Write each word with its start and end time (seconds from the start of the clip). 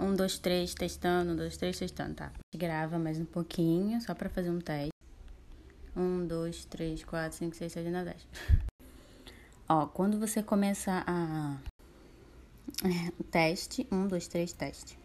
Um, 0.00 0.14
dois, 0.16 0.38
três, 0.38 0.72
testando. 0.72 1.32
Um, 1.32 1.36
dois, 1.36 1.58
três, 1.58 1.78
testando. 1.78 2.14
Tá. 2.14 2.32
Grava 2.56 2.98
mais 2.98 3.18
um 3.20 3.26
pouquinho, 3.26 4.00
só 4.00 4.14
pra 4.14 4.30
fazer 4.30 4.48
um 4.48 4.58
teste. 4.58 4.90
Um, 5.94 6.26
dois, 6.26 6.64
três, 6.64 7.04
quatro, 7.04 7.36
cinco, 7.36 7.54
seis, 7.54 7.70
sete, 7.72 7.90
nove, 7.90 8.06
dez. 8.06 8.26
Ó, 9.68 9.86
quando 9.86 10.18
você 10.18 10.42
começa 10.42 11.04
a. 11.06 11.58
É, 12.82 13.12
teste. 13.30 13.86
Um, 13.92 14.08
dois, 14.08 14.26
três, 14.26 14.54
teste. 14.54 14.98